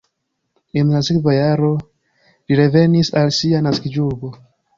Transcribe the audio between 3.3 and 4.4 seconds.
sia naskiĝurbo.